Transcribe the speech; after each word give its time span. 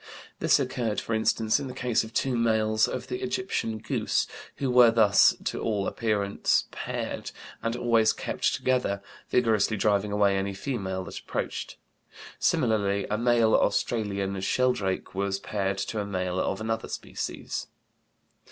This 0.39 0.59
occurred, 0.59 0.99
for 0.99 1.13
instance, 1.13 1.59
in 1.59 1.67
the 1.67 1.75
case 1.75 2.03
of 2.03 2.11
two 2.11 2.35
males 2.35 2.87
of 2.87 3.05
the 3.05 3.21
Egyptian 3.21 3.77
goose 3.77 4.25
who 4.55 4.71
were 4.71 4.89
thus 4.89 5.35
to 5.43 5.61
all 5.61 5.85
appearance 5.85 6.65
paired, 6.71 7.29
and 7.61 7.75
always 7.75 8.11
kept 8.11 8.55
together, 8.55 9.03
vigorously 9.29 9.77
driving 9.77 10.11
away 10.11 10.35
any 10.35 10.55
female 10.55 11.03
that 11.03 11.19
approached. 11.19 11.77
Similarly 12.39 13.05
a 13.11 13.17
male 13.19 13.53
Australian 13.53 14.41
sheldrake 14.41 15.13
was 15.13 15.37
paired 15.37 15.77
to 15.77 15.99
a 16.01 16.05
male 16.07 16.39
of 16.39 16.59
another 16.59 16.87
species. 16.87 17.67